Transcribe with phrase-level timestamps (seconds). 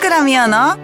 [0.00, 0.78] 倉美代の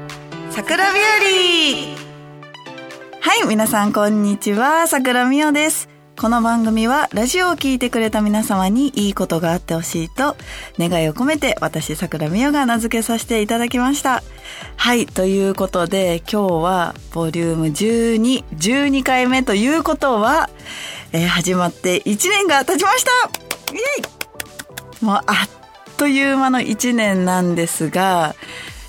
[0.51, 4.87] 桜日和はい、皆さんこんにちは。
[4.87, 5.89] 桜美代です。
[6.21, 10.37] この番組はラジオを聞いてくれた皆様にいいことがあってほしいと
[10.79, 14.23] 願いを込めて私桜美代が名付けさせていただきました。
[14.77, 20.51] はい、ということで今日はボリューム12、12回目ということは、
[21.13, 23.11] えー始まって1年が経ちました
[23.73, 23.81] イエ
[25.01, 25.57] イもうあっ
[25.97, 28.35] という間の1年なんですが、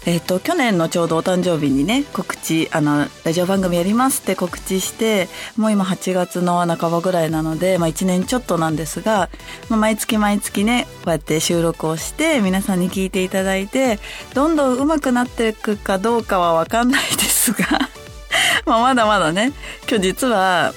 [0.08, 9.30] えっ、と、去年のちょうどお誕生日にね、告知、あの、ラジオ番組やりますって告知して、もう今8月の半ばぐらいなので、まあ1年ちょっとなんですが、
[9.68, 14.00] まあ、毎月毎月ね、こうやって収録をして、皆さんに聞いていただいて、
[14.34, 17.68] どんどん上手くなっていくかどうかはわかんないですが、
[18.66, 19.52] まあまだまだね、
[19.90, 20.74] 今日実は、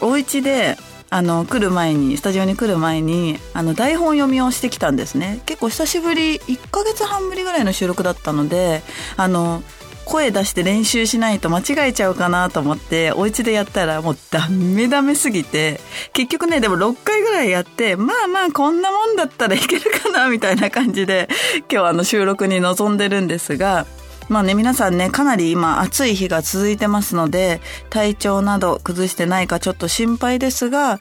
[0.00, 0.78] お家で、
[1.10, 5.40] あの、来る前に、スタジオに来る前に、あの、台本読みをしてきたんですね。
[5.44, 8.82] 結構久しぶり、1ヶ月半ぶりぐらいの収録だったので、
[9.16, 9.62] あの、
[10.10, 15.80] 声出して練習しないと間違えちゃうかなと思って、お家でやったらもうダメダメすぎて、
[16.12, 21.28] 結局ね、でも6回ぐらいやって、まあまあこんなもんだったらいけるかな、みたいな感じで、
[21.70, 23.86] 今日あの収録に臨んでるんですが、
[24.30, 31.00] まあね、皆さんね、かなり今暑い日が続いてますので、体調など崩してないかちょっと心配ですが、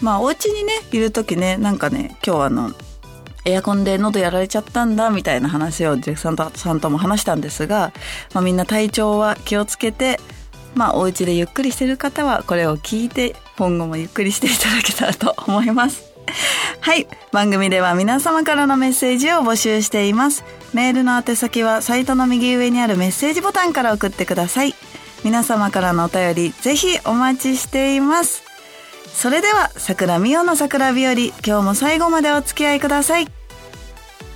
[0.00, 2.72] まあお家にね、いる時ね、なんかね、今日あの、
[3.44, 7.92] エアコンで喉やられちゃったんだみたいな話をジェフさんとさんとも話したんですが、
[8.32, 10.18] まあ、みんな体調は気をつけて、
[10.74, 16.09] まあお家でゆっくりしてる方はこれを聞いて今後もゆっくりしていただけたらと思います。
[16.80, 17.06] はい。
[17.32, 20.44] 番組では皆様からのメッセージを募集しています。
[20.72, 24.74] メールの宛先はサイトの右上にあるメッセージボタンから送ってください。
[25.24, 28.42] 皆様からのお便りぜひお待ちしています。
[29.12, 33.26] それでは、桜美代の桜日和、今日も最後までお付き合いください。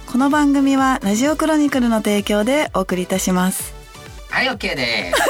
[0.06, 3.74] この番組はラジオクロニクルの提供でお送りいたします。
[4.28, 5.22] はい、OK です。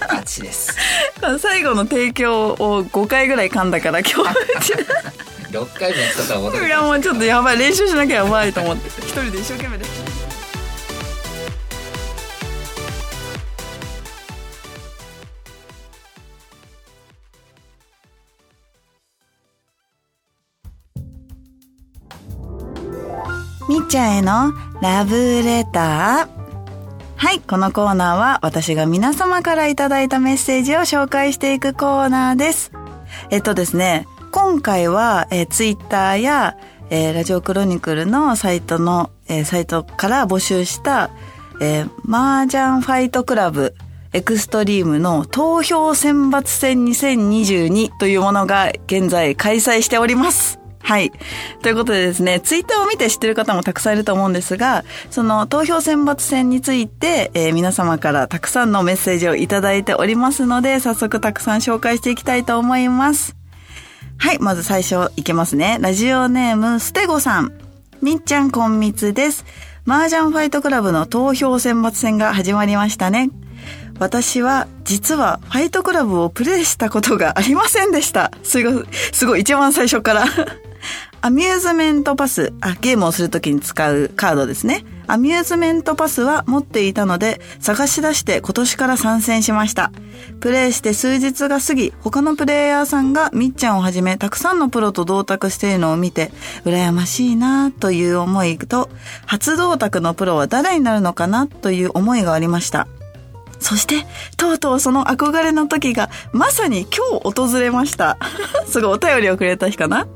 [0.00, 0.76] バッチです。
[1.38, 4.72] 最後の提供を5回ぐらい噛んだから今日。
[5.50, 10.16] 6回もやったとは思っていやもうちょっとやばい練習しなきゃやばいと思って一人で一生懸命です
[23.68, 26.36] みっちゃんへのラブレター
[27.16, 32.72] はい、このコーナーは私が皆様からいただいたメッセージを紹介していくコーナーです。
[33.30, 36.58] えっとですね、今回は、えー、ツイッターや、
[36.90, 41.10] えーラジオクロニクルのサイトの、えーサイトから募集した、
[41.62, 43.74] えー、麻雀ファイトクラブ
[44.12, 50.60] エクストリームの投票選抜戦2022というものが現在開催しております。
[50.80, 51.12] はい。
[51.62, 63.34] ということでですね、ツイッターを見て知ってる方もたくさんいると思うんですが、その投票選抜戦について、えー皆様からたくさんのメッセージをいただいておりますので、早速たくさん紹介していきたいと思います。
[64.18, 65.78] はい、まず最初いけますね。
[65.80, 67.52] ラジオネーム、ステゴさん。
[68.02, 69.44] みっちゃんこんみつです。
[69.86, 73.30] 麻雀ファイトクラブの投票選抜戦が始まりましたね。
[73.98, 78.32] 私は実はファイトクラブをプレイしたことがありませんでした。
[78.42, 80.24] すごい、すごい、一番最初から。
[81.20, 84.84] アミューズメントパス、あ、ゲームをするときに使うカードですね。
[85.08, 89.92] アミューズメントパスは持っていたので、探し出して今年から参戦しました。
[90.40, 96.32] プレイして数日が過ぎ、他のプレイヤーさんがみっちゃんをはじめ、たくさんのプロと同卓しているのを見て、
[96.64, 98.88] 羨ましいなという思いと、
[99.26, 102.88] 初同卓のプロは誰になるのかなという思いがありました。
[103.58, 104.06] そして、
[104.36, 108.18] とうとうその憧れの時が、まさに今日訪れました。
[108.68, 110.06] すごいお便りをくれた日かな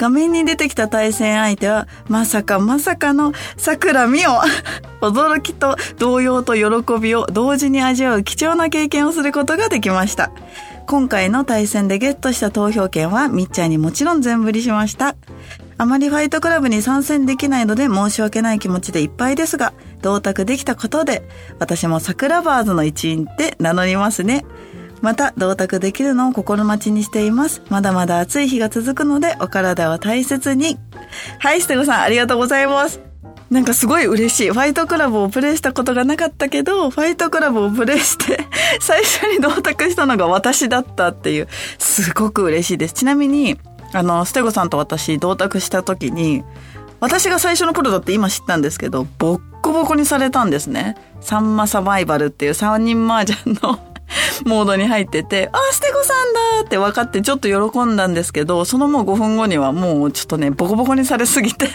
[0.00, 4.40] 画面に出てきた対戦相手は、まさかまさかの桜美代。
[5.02, 10.30] 驚きと動揺と喜びを同時に味わう貴重な経験をすることができました。
[10.86, 15.16] 今回の対戦でゲットした投票権はみっちゃんにもちろん全振りしました。
[15.76, 21.22] あまりファイトクラブに参戦できないので申し訳ない気持ちでいっぱいですが、同卓できたことで、
[21.58, 24.46] 私も桜バーズの一員って名乗りますね。
[25.00, 27.62] また、同卓できるのを心待ちにしています。
[27.70, 30.78] まだまだ暑い日が続くので、お体を大切に。
[31.38, 33.00] はい、ステゴさん、ありがとうございます。
[33.50, 34.50] なんかすごい嬉しい。
[34.50, 38.46] ファイトクラブをプレイしたことがなかったけど、ファイトクラブをプレイして、
[38.80, 41.48] 最初に同卓したのが私だったっていう、
[41.78, 42.94] すごく嬉しいです。
[42.94, 43.58] ちなみに、
[43.92, 46.44] あの、ステゴさんと私同卓した時に、
[47.00, 50.96] 私が最初のプロだって今知ったんですけど、ボッコボコにされたんですね。
[51.20, 53.89] サンマサバイバルっていう3人麻雀の
[54.44, 61.68] モードに入ってて、あ、ステゴさんだって分かってちょっと喜んだんですけど、そのもう5分後にはもうちょっとね、ボコボコにされすぎて。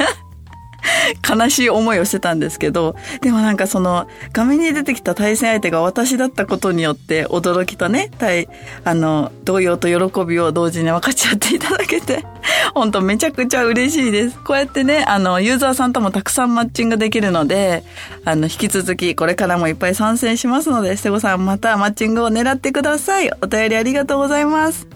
[1.27, 8.47] 悲しい思いをしてたんですけど、でもなんかその、画面に出てきた対戦相手が私だったことによって驚きとね、対、
[8.83, 12.25] あの、動揺と喜びを同時に分かっち合っていただけて、
[12.73, 14.37] 本当めちゃくちゃ嬉しいです。
[14.39, 17.83] こうやってね、あの、ユーザーさんともたくさんマッチングできるので、
[18.23, 23.29] あの、引き続きこれからもいっぱい参戦しますので、ステゴさんまたマッチングを狙ってください。
[23.41, 24.87] お便りありがとうございます。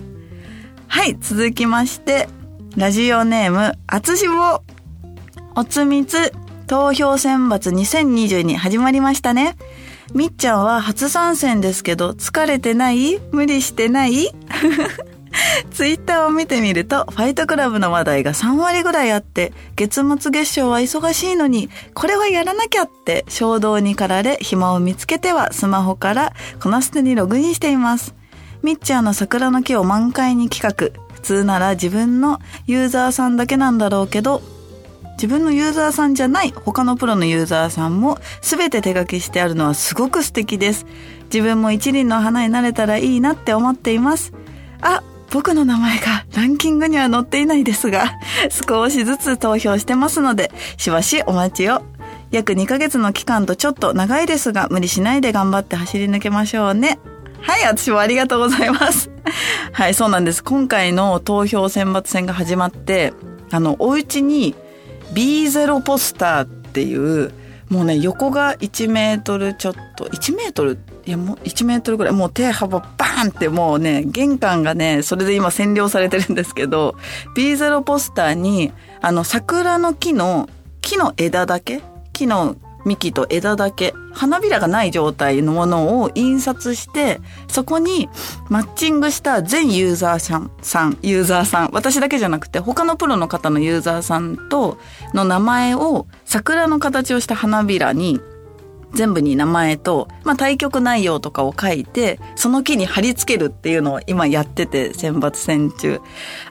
[0.87, 2.27] はい、続きまして、
[2.75, 4.61] ラジオネーム、あつしぼ。
[5.59, 6.31] おつみつ、
[6.67, 9.57] 投票選抜2022始まりましたね。
[10.13, 13.19] みっちゃんは初参戦ですけど、疲れてない？
[13.33, 14.29] 無理してない？
[15.71, 26.31] ツイッターを見てみると、ファイトクラブの話題が3割ぐらいあって、月末月賞は忙しいのに、これはやらなきゃって衝動に駆られ、暇を見つけてはスマホから
[26.63, 28.15] こなすてにログインしています。
[28.63, 30.97] みっちゃんの桜の木を満開に企画。
[31.15, 34.41] 普通なら自分のユーザーさんだけなんだろうけど、
[35.19, 40.85] 自分のユーザーさんじゃない他のプロのユーザーさんも全て手書きしてあるのはすごく素敵です。
[41.25, 44.31] 自分も一輪の花になれたらいいなって思っています。
[44.79, 48.13] あ、僕の名前がランキングには載っていないですが、
[48.49, 51.83] 少しずつ投票してますので、しばしお待ちを。
[52.31, 56.97] 約2ヶ月の期間とちょっと長いですが、無理しないで頑張って走り抜けましょうね。
[57.41, 59.11] はい、私もありがとうございます。
[59.73, 60.41] はい、そうなんです。
[60.45, 63.11] 今回の投票選抜戦が始まって、
[63.51, 64.55] あの、お家に
[65.13, 67.33] B0 ポスターっていう
[67.69, 70.79] もうね横が1メートルちょっと1メートル？
[71.05, 72.13] いやもう1メートルぐらい？
[72.13, 76.95] もう手幅バーンってもうね玄関がねそれで今占領されてるんですけど
[77.35, 78.71] B0 ポスターに
[79.01, 80.49] あの桜の木の
[80.81, 81.81] 木の枝だけ？
[82.13, 82.55] 木の
[82.85, 88.09] 幹と枝だけ花びらがない状態のものを印刷してそこに
[88.49, 94.77] マッチングした全ユーザーさんさんユーザーさん私だけじゃなくて他のプロの方のユーザーさんと
[95.13, 98.19] の名前を桜の形をした花びらに
[98.93, 106.01] 全部に名前と、まあ、対局内容とかを書いて、その木に貼り付けるっていうのを今やってて、選抜戦中。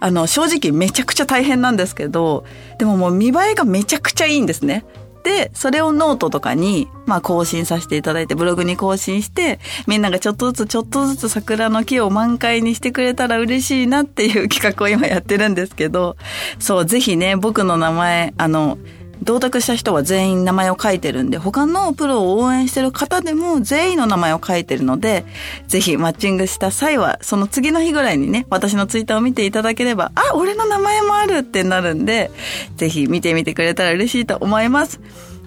[0.01, 2.45] あの、正直めちゃくちゃ大変なんですけど、
[2.79, 4.85] でももう見栄えがめちゃくちゃいいんですね。
[5.23, 16.17] で、それをノートとかに、まあ更新させていただいて、ブログに更新して、みんながちょっとずつちょっとずつ桜の木を満開にしてくれたら嬉しいなっていう企画を今やってるんですけど、
[16.59, 18.79] そう、ぜひね、僕の名前、あの、
[19.23, 25.25] 同卓した人は全員名前を書いてるんで、他のプロを応援してる方でも全員の名前を書いてるので、
[25.67, 32.31] ぜひマッチングした際は、その次の日ぐらいにね、私のツイッターを見ていただければ、あ、俺の名前もあるってなるんで、
[32.77, 35.01] ぜひ見てみてくれたら嬉しいと思います。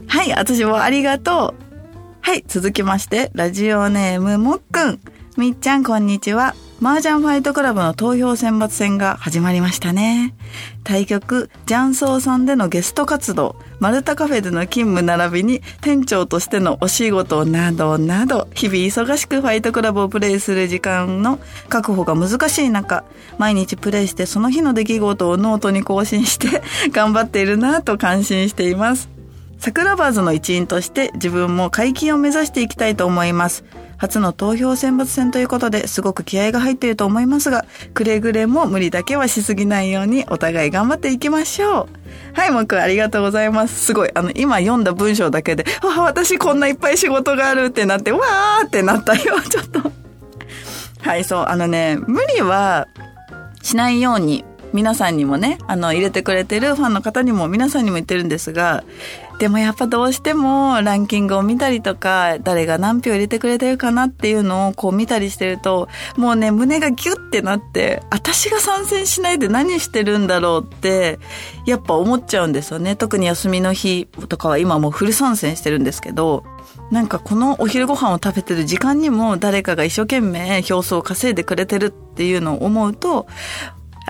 [0.07, 1.71] はい、私もありがとう。
[2.21, 4.99] はい、続きまして、ラジオネームもっくん。
[5.37, 6.53] みっちゃん、こんにちは。
[6.83, 10.33] 麻雀ファイトクラブの投票選抜戦が始まりましたね。
[10.83, 21.39] 対局、ジャンソーさんでのゲスト活動、マルタカフェでの勤務並びに店長としてのお仕事などなど、日々忙しくファイトクラブをプレイする時間の
[21.69, 23.03] 確保が難しい中、
[23.37, 29.20] 毎日プレイしてその日の出来事をノートに更新して頑張っているなぁと感心しています。
[29.61, 33.63] 桜バーズの一員として自分も解禁を目指していきたいと思います。
[33.97, 41.89] 初の投票選抜戦ということですごく気合が入っていると思いますが、くれぐれも無理だけはしすぎないようにお互い頑張っていきましょう。
[42.33, 43.85] はい、もくありがとうございます。
[43.85, 49.91] すごい、あの、今読んだ文章だけで、あ、私こんないっぱい仕事があるってなって、わーってなったよ、 ちょっと。
[51.01, 52.87] はい、そう、あのね、無理は
[53.61, 58.83] しないように皆さんにもね、あの、入れてくれてるファンの方にも皆さんにも言ってるんですが、
[59.39, 71.19] でもやっぱどうしてもランキングを見たりとか、誰が何票入れてくれてるかなっていうのをこう見たりしてると、もうね、胸がギュッてなって、私が参戦しないで何してるんだろうって、
[71.65, 72.95] やっぱ思っちゃうんですよね。
[72.95, 76.43] 特に休みの日とかは今もうフル参戦してるんですけど、
[76.91, 83.27] なんかこのお昼ご飯を食べてる時間にも誰かが一生懸命票数を稼いでくれてるっていうのを思うと、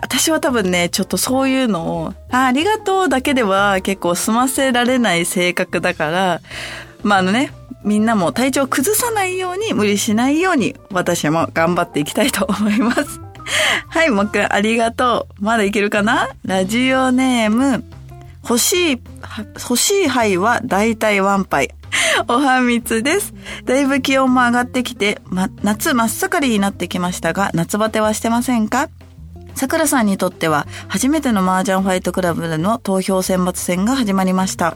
[0.01, 6.41] 私は多分ね、ちょっとそういうのを、あありがとうだけでは結構済ませられない性格だから、
[7.03, 7.53] まああのね、
[7.83, 13.21] みんなも体調崩さないように、無理しないように、私も頑張っていきたいと思います。
[13.89, 15.43] はい、もう一回ありがとう。
[15.43, 16.29] まだいけるかな？
[16.45, 17.83] ラジオネーム、
[18.43, 19.01] 欲しい、
[19.55, 21.73] 欲しい杯は大体ワン杯。
[22.27, 23.33] おはみつです。
[23.65, 28.89] だいぶ気温も上がってきて、ま、夏真っ盛りになってきましたが、夏バテはしてませんか？
[29.55, 34.75] さくらさんにとっては初めての麻雀ファイトクラブでの投票選抜戦が始まりました。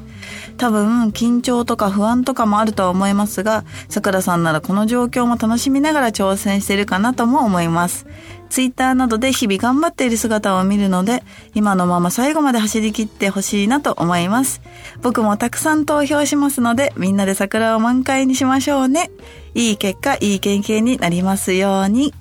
[0.57, 8.05] 多分緊張とか不安とかもあるとは思いますが、さくらさんならこの状況も楽しみながら挑戦してるかなとも思います。
[8.49, 14.61] ツイッターなどで日々頑張っている姿を見るので、今のまま最後まで走り切ってほしいなと思います。
[15.01, 19.11] 僕もたくさん投票しますので、みんなで桜を満開にしましょうね。
[19.55, 22.13] いい結果、いい経験になりますように。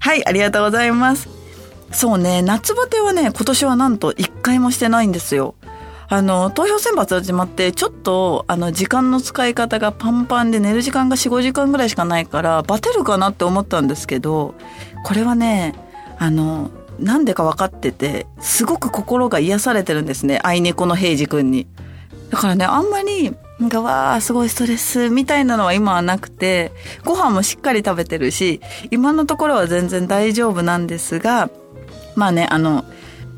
[0.00, 1.35] はい、ありがとうございます。
[1.92, 5.54] そうね、夏バテはね、今年はなんと一回もしてないんですよ。
[6.08, 14.54] あの、投票選抜始まって、ちょっと、あの、時間の使い方がパンパンで寝る時間が4、5時間ぐらいしかないから、バテるかなって思ったんですけど、
[15.04, 15.74] これはね、
[16.18, 21.66] あの、なんでか分かってて、すごく心が癒されてるんですね、愛猫の平次くんに。
[22.30, 26.72] だからね、あんまり、なんか、わあ、すごいストレスみたいなのは今はなくて、
[27.04, 31.50] ご飯もしっかり食べてるし、今のところは全然大丈夫なんですが、
[32.16, 32.84] まあね、あの、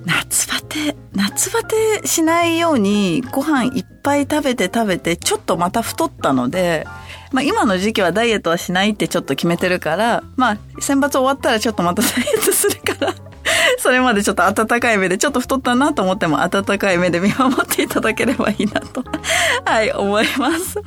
[0.06, 6.86] 夏バテ、夏バテしないようにご飯いっぱい食べて食べて、ちょっとまた太ったので、
[7.32, 13.14] まあ今の時期はダイエットはしないってちょっと決めてるから、まあ選抜終わったらちょっとまたダイエットするから、
[13.78, 19.04] それまでちょっと温かい目で、ちょっと太ったなと思っても温かい目で見守っていただければいいなと、
[19.64, 20.80] はい、思います。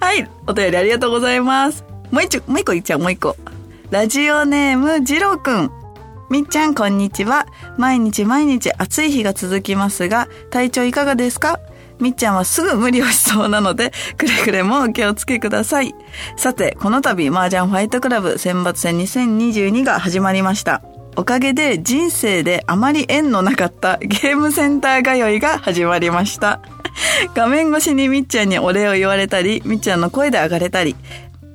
[0.00, 1.84] はい、お便りありがとうございます。
[2.10, 3.36] もう一個、もう一個いっちゃう、もう一個。
[3.90, 5.79] ラジオネーム、ジローくん。
[6.30, 7.44] みっちゃん、こんにちは。
[7.76, 11.58] 毎日毎日暑い日が続きますが、体調いかがですか？
[11.98, 15.92] みっちゃんはすぐ無理をしそうなので、くれぐれもお気をつけください。
[16.36, 20.82] さて、この度、麻雀ファイトクラブ選抜戦2022が始まりました。
[21.16, 26.60] おかげで人生であまり縁のなかったゲームセンター通いが始まりました。
[27.34, 30.94] 画面越しにみっちゃんにお礼を言われたり、みっちゃんの声で上がれたり、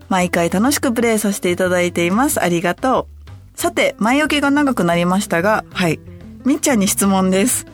[0.09, 2.43] 毎回楽しくプレイさせていただいています。
[2.43, 3.14] ありがとう。
[3.55, 5.99] さて、前置きが長くなりましたが、はい。
[6.45, 7.65] みっちゃんに質問です。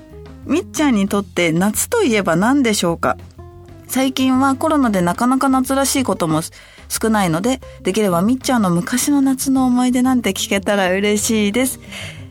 [0.46, 3.18] みっちゃんにとって夏といえば何でしょうか？
[3.88, 6.42] 最近はコロナでなかなか夏らしいことも
[6.88, 11.80] 少ないので、できればみっちゃんの昔の夏の思い出なんて聞けたら嬉しいです。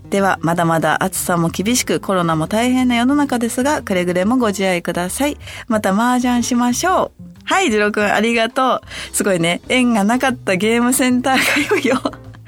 [0.09, 5.37] では、まだまだ暑さも厳しくコロナも大変な世の中ですが、くれぐれもご自愛ください。
[5.69, 7.25] また麻雀しましょう。
[7.45, 8.81] はい、ジロくんありがとう。
[9.13, 11.97] すごいね、縁がなかったゲームセンター通いを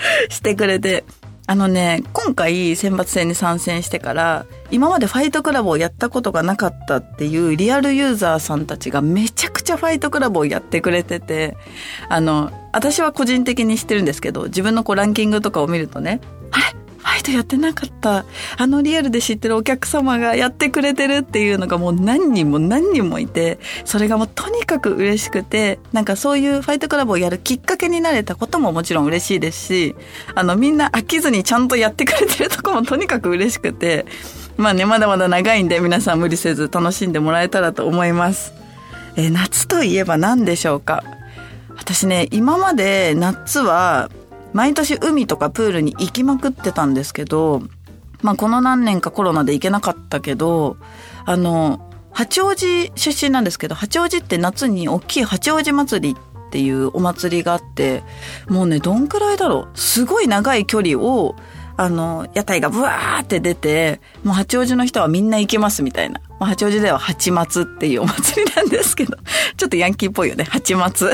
[0.28, 1.04] してくれて。
[1.44, 11.56] あのね、今回選抜戦に参戦してから、今までファイトクラブをやったことがなかったっていうリアルユーザーさんたちがめちゃくちゃファイトクラブをやってくれてて、
[12.08, 16.20] あの、私は個人的に知ってるんですけど、自分のこうランキングとかを見るとね、
[16.52, 16.81] あれ？
[17.02, 18.24] ファイトやってなかった。
[18.56, 29.96] あのリアルで知ってるお客様がやってくれてるっていうのがもう何人も何人もいて、それがもうとにかく嬉しくて、なんかそういうファイトクラブをやるきっかけになれたことももちろん嬉しいですし、
[30.34, 34.06] あのみんな飽きずにちゃんとやってくれてるとこもとにかく嬉しくて、
[34.56, 38.52] まあね、まだまだ長いんで皆さん無理せず楽しんでもらえたらと思います。
[39.16, 41.02] え夏といえば何でしょうか？
[41.76, 44.10] 私ね、今まで夏は
[44.52, 47.62] 毎年海とかプールに行きまくってたんですけど、
[48.22, 50.76] まあこの何年かコロナで行けなかったけど、
[51.24, 58.02] あの、八王子出身なんですけど、八王子って夏に大きい八王子祭りっていうお祭りがあって、
[58.48, 59.78] もうね、どんくらいだろう。
[59.78, 61.34] すごい長い距離を、
[61.78, 66.20] あの、屋台がブワーって出て、もう八王子の人はみんな行けますみたいな。
[66.38, 69.16] ま、八王子では八松っていうお祭りなんですけど、
[69.56, 71.10] ちょっとヤンキーっぽいよね、八松。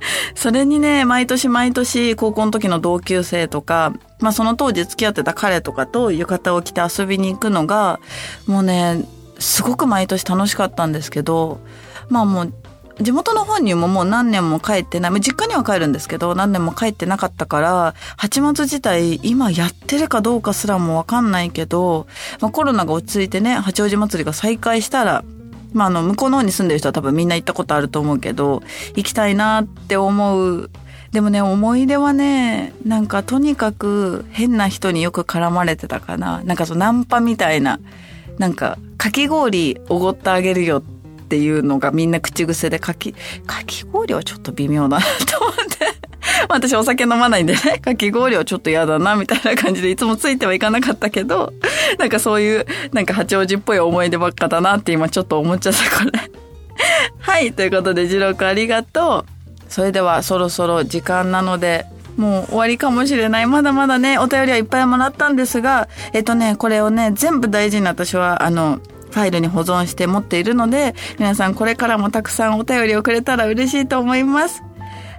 [0.34, 8.00] それにね、毎年毎年高校の時の同級生とか、まあその当時付き合ってた彼とかと浴衣を着て遊びに行くのが、
[8.46, 9.04] もうね、
[9.38, 11.60] すごく毎年楽しかったんですけど、
[12.08, 12.52] まあもう、
[13.00, 22.06] 地元の方にももう何年も帰ってない、実家には帰るんですけど、何年も帰ってなかったから、八松自体今やってるかどうかすらもわかんないけど、
[22.40, 25.24] まあコロナが落ち着いてね、八王子祭りが再開したら、
[25.72, 28.62] まあ、あの、向こうの方に住んでる人は多分みんな行ったことあると思うけど、
[28.96, 30.70] 行きたいなって思う。
[31.12, 36.42] でもね、思い出はね、なんかとにかく変な人によく絡まれてたかな。
[36.44, 37.80] なんかそう、ナンパみたいな、
[38.38, 40.82] なんか、かき氷おごってあげるよっ
[41.28, 43.12] ていうのがみんな口癖で、かき、
[43.46, 45.79] かき氷はちょっと微妙だなと思って。
[46.48, 51.52] 私お酒飲まないんでね、 かき氷はちょっと嫌だな、みたいな感じでいつもついてはいかなかったけど、
[51.98, 56.12] なんかそういう、なんか八王子っぽい思い出ばっかだなって今ちょっと思っちゃった、これ。
[57.20, 59.72] はい、ということで、ジローくんありがとう。
[59.72, 63.46] それではそろそろ時間なので、もう終わりかもしれない。
[63.46, 74.62] まだまだね、お便りはいっぱいもらったんですが、えっとね、これをね、全部大事に私は、あの、ファイルに保存して持っているので、皆さんこれからもたくさんお便りをくれたら嬉しいと思います。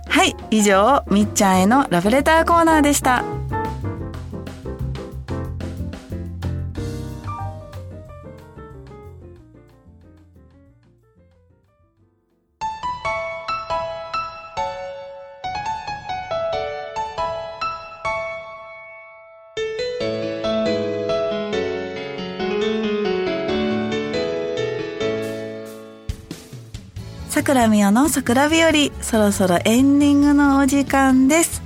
[0.08, 3.24] はい、以上、みっちゃんへのラブレターコーナーでした。
[27.42, 28.72] 桜美代の桜日和
[29.02, 31.64] そろそろエンディングのお時間です。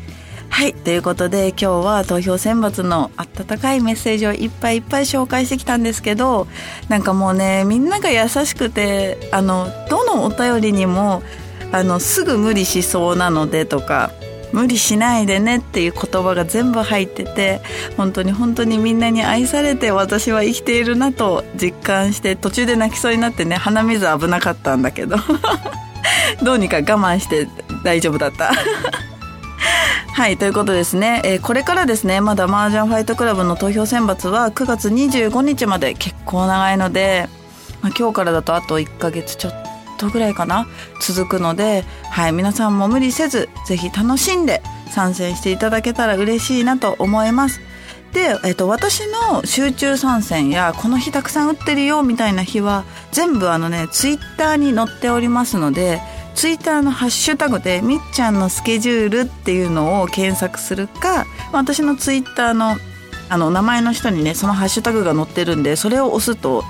[0.48, 6.48] はいということで今日は投票選抜の温かいメッセージをいっぱいいっぱい紹介してきたんですけど
[6.88, 11.22] なんかもうねみんなが優しくてあのどのお便りにも
[11.74, 14.12] あのすぐ無理しそうなのでとか
[14.56, 17.62] 無理しないでねっていう言葉が全部入ってて
[17.98, 25.18] 本当に本当にみんなに愛されて私は生きているなと実感して途中で泣きそうになってね鼻水危なかったんだけど
[26.42, 27.50] どうにか我慢して
[27.84, 28.54] 大丈夫だった
[30.14, 31.22] はい、ということですね。
[31.26, 37.28] えー、これからですね、まだ麻雀ファイトクラブの投票選抜は9月25日まで結構長いので、
[37.82, 39.65] まあ、今日からだとあと1ヶ月ちょっと
[40.10, 40.68] ぐらいかな
[41.02, 44.62] 続くので、はい、皆さんも無理せず、ぜひ楽しんで
[44.92, 47.62] 参戦していただけたら嬉しいなと思います。
[48.16, 56.02] で、えっと、私の集中参戦やこの日たくさん打ってるよみたいな日は全部あのねツイッターに載っておりますので
[56.34, 62.78] ツイッターのハッシュタグでみっちゃんのスケジュールっていうのを検索するか私のツイッターの
[63.28, 66.64] あの名前の人にねそのハッシュタグが載ってるんでそれを押すと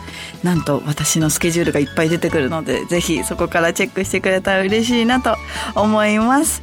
[0.44, 5.36] なんと私のスケジュールがいっぱい出てくるのでぜひそこからチェックしてくれたら嬉しいなと
[5.76, 6.62] 思います。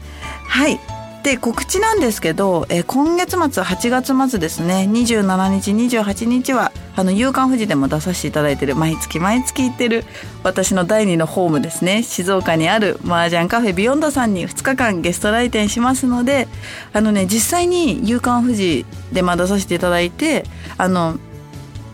[0.48, 0.91] はい。
[1.22, 10.04] で告知なんですけど、え今月末8月末ですね27日28日はあの夕刊富士でも出させていただいてる毎月毎月行ってる
[10.42, 16.48] 私の第二のホームですね静岡にある麻雀カフェビヨンドさんに2日間ゲスト来店しますので
[16.92, 20.44] あのね実際に夕刊富士でまあ出させていただいて
[20.76, 21.18] あの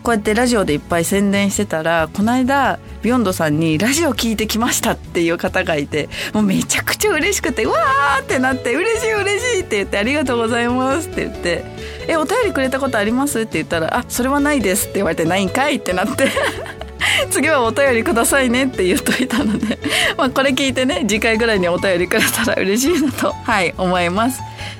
[0.03, 11.63] こうやってラジオでいっぱい宣伝してたらこの間ビヨンドさんに「ラジオ聞いてきました」っていう方がいてもうめちゃくちゃ嬉しくて「わー!」ってなって「嬉しい嬉しい!」って言って「ありがとうございます」って言って
[12.07, 16.27] 「えお便りくれたことあります?」って言ったら「あそれはないです」って言われて「ないんかい?」ってなって
[17.31, 19.77] 次はお便りくださいねって言っといたので
[20.17, 24.39] まあこれ聞いてね次回ぐらいにお便りくれたら嬉しいなとはい思います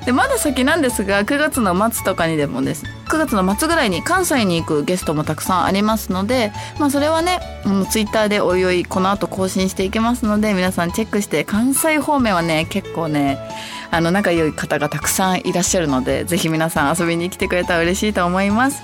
[0.10, 2.84] でまだ先なんですが9月の末とかにでもです。
[3.10, 13.38] 9月の末ぐらいに関西に行くゲストもたくさんありますので、まあ、それはね、うん、ツイッターでおいおいこの後更新していきますので皆さんチェックして関西方面はね結構ね
[13.92, 18.82] あの仲良い方がたくさんいらっしゃるのでぜひ皆さん遊びに来てくれたら嬉しいと思います。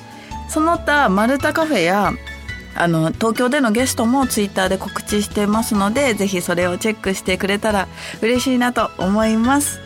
[0.48, 2.14] その他マルタカフェや
[2.76, 7.88] あの東京でのゲストもツイッターで告知してますのでぜひそれをチェックしてくれたら
[8.22, 9.80] 嬉しいなと思います。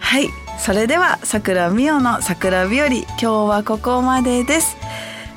[0.00, 0.45] はい。
[0.58, 4.76] それでは桜美代の桜日和今日はここまでです。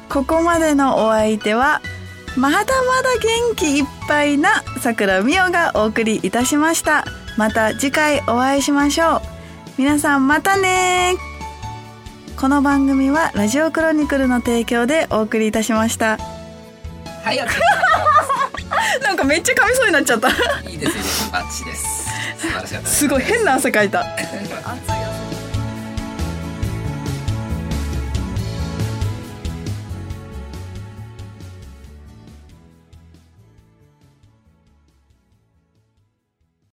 [0.10, 1.82] ここまでのお相手は
[2.36, 2.74] まだまだ
[3.22, 7.06] 元気いっぱいな桜美代がお送りいたしました。
[7.38, 9.22] また次回お会いしましょう。
[9.78, 11.16] 皆さんまたね。
[12.36, 16.18] この番組はラジオクロニクルの提供でお送りいたしました。
[17.24, 17.38] はい
[19.04, 20.30] なんかめっちゃ噛みそうになっちゃった。
[20.68, 21.32] いいですよ。
[21.32, 22.10] バッチです。
[22.40, 24.06] 素晴らしかったすごい変な汗かいた